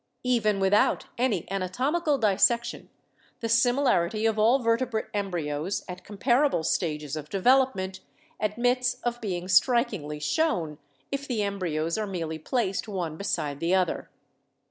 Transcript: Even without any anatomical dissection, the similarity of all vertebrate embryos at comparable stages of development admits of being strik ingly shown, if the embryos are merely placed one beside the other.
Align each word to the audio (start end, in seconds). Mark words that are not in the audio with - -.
Even 0.23 0.59
without 0.59 1.05
any 1.19 1.45
anatomical 1.51 2.17
dissection, 2.17 2.89
the 3.39 3.47
similarity 3.47 4.25
of 4.25 4.39
all 4.39 4.57
vertebrate 4.57 5.05
embryos 5.13 5.83
at 5.87 6.03
comparable 6.03 6.63
stages 6.63 7.15
of 7.15 7.29
development 7.29 7.99
admits 8.39 8.95
of 9.03 9.21
being 9.21 9.45
strik 9.45 9.89
ingly 9.91 10.19
shown, 10.19 10.79
if 11.11 11.27
the 11.27 11.43
embryos 11.43 11.99
are 11.99 12.07
merely 12.07 12.39
placed 12.39 12.87
one 12.87 13.15
beside 13.15 13.59
the 13.59 13.75
other. 13.75 14.09